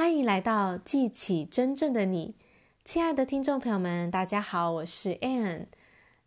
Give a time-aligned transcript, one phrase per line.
[0.00, 2.34] 欢迎来到记起真正的你，
[2.86, 5.66] 亲爱的听众朋友们，大家好，我是 Anne。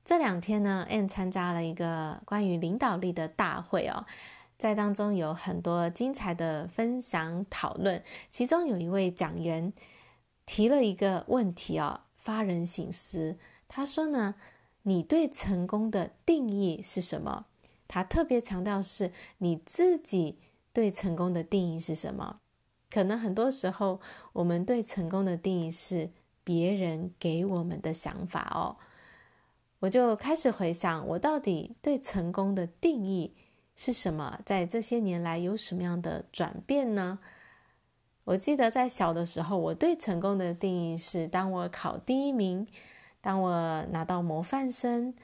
[0.05, 4.05] 这两天呢，Anne 参加了一个关于领导力的大会哦，
[4.59, 9.73] 在当中有很多精彩的分享讨论，其中有一位讲员
[10.45, 13.39] 提了一个问题哦，发人省思。
[13.67, 14.35] 他说呢，
[14.83, 17.47] 你对成功的定义是什么？
[17.87, 20.37] 他特别强调是你自己
[20.71, 22.41] 对成功的定义是什么？
[22.93, 23.99] 可能很多时候
[24.33, 26.11] 我们对成功的定义是
[26.43, 28.77] 别人给我们的想法哦。
[29.79, 33.33] 我就开始回想，我到底对成功的定义
[33.75, 34.39] 是什么？
[34.45, 37.17] 在这些年来有什么样的转变呢？
[38.25, 42.67] 我记得在小的时候，我对成功的定义是：当我考第一名，
[43.21, 45.15] 当我拿到模范生，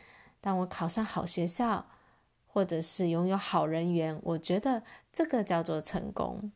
[0.42, 1.86] 当我考上好学校。
[2.52, 4.82] 或者是拥有好人缘，我觉得
[5.14, 6.52] 这个叫做成功。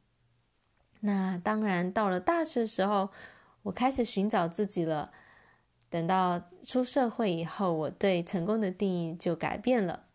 [1.05, 3.09] 那当然，到了大学的时候，
[3.63, 5.11] 我开始寻找自己了。
[5.89, 10.05] 等到出社会以后，我对成功的定义就改变了。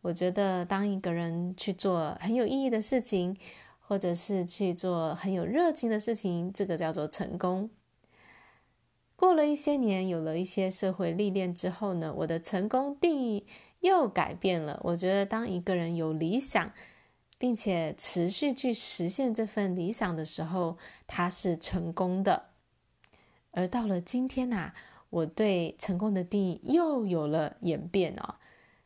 [0.00, 3.36] 我觉得，当一个人去做很有意义的事情，
[3.80, 7.70] 或者是去做很有热情的事情，这个叫做成功。
[9.14, 13.46] 过了一些年，有了一些社会历练之后呢，我的成功定义。
[13.82, 14.78] 又改变了。
[14.84, 16.70] 我觉得，当一个人有理想，
[17.42, 22.50] 并且持续去实现这份理想的时候，他是成功的。
[23.50, 24.72] 而到了今天呐、
[25.10, 28.36] 我对成功的定义又有了演变哦。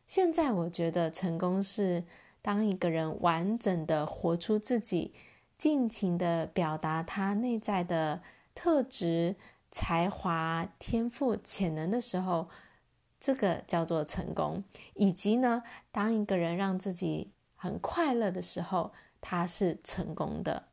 [0.07, 2.03] 现在我觉得，成功是
[2.41, 5.13] 当一个人完整的活出自己，
[5.55, 8.23] 尽情的表达他内在的
[8.55, 9.35] 特质、
[9.69, 12.49] 才华、天赋、潜能的时候。
[13.19, 14.63] 这个叫做成功，
[14.93, 20.67] 以及呢，当一个人让自己很快乐的时候，他是成功的。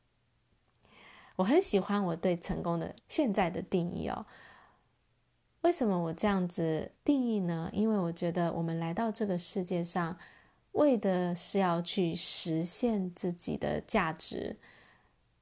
[1.37, 4.25] 我很喜欢我对成功的现在的定义哦。
[5.63, 7.69] 为什么我这样子定义呢？
[7.73, 10.17] 因为我觉得我们来到这个世界上，
[10.73, 14.59] 为的是要去实现自己的价值，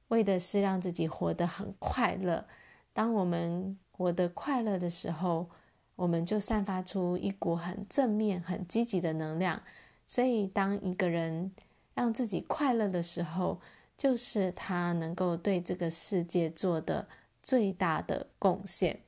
[0.07, 2.47] 为的是让自己活得很快乐。
[2.93, 5.49] 当我们活得快乐的时候，
[5.95, 9.61] 我们就散发出一股很正面、很积极的能量。
[10.05, 11.51] 所以，当一个人
[11.93, 13.59] 让自己快乐的时候，
[13.97, 17.07] 就是他能够对这个世界做的
[17.41, 19.01] 最大的贡献。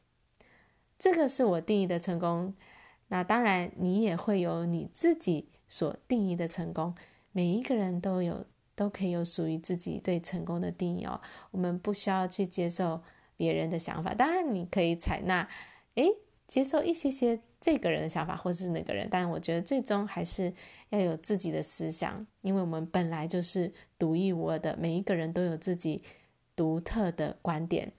[0.98, 2.54] 这个是我定义的成功。
[3.10, 6.96] 那当然，你也会有你自己所定义的成功。
[7.32, 8.46] 每一个人都有，
[8.76, 11.22] 都可以有属于自己对成功的定义哦。
[11.52, 13.02] 我们不需要去接受
[13.38, 14.14] 别人的想法。
[14.14, 15.48] 当然，你可以采纳，
[15.96, 16.18] 诶。
[16.48, 20.54] 接受一些些这个人的想法，或者是那个人，但我觉得最终还是
[20.90, 26.04] 要有自己的思想，因为我们本来就是独一无二的，每一个人都有自己
[26.56, 27.92] 独特的观点。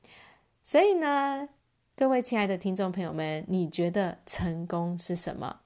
[0.63, 1.49] 所以呢，
[1.97, 5.59] 各位亲爱的听众朋友们，你觉得成功是什么？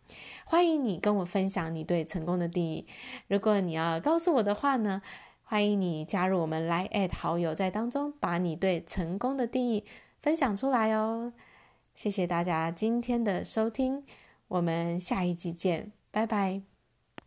[0.47, 2.87] 欢迎你跟我分享你对成功的定义。
[3.29, 5.03] 如果你要告诉我的话呢，
[5.43, 9.85] 欢迎你加入我们 LINE@ 好友，在当中把你对成功的定义
[10.23, 11.35] 分享出来哦。
[12.01, 14.03] 谢谢大家今天的收听，
[14.49, 16.63] 我们下一集见，拜拜。